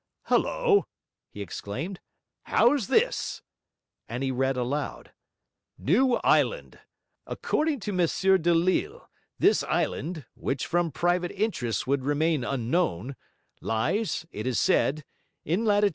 [0.29, 0.87] 'Hullo!'
[1.29, 1.99] he exclaimed.
[2.45, 3.43] 'How's this?'
[4.09, 5.11] And he read aloud.
[5.77, 6.79] 'New Island.
[7.27, 8.07] According to M.
[8.41, 13.15] Delille this island, which from private interests would remain unknown,
[13.61, 15.05] lies, it is said,
[15.45, 15.83] in lat.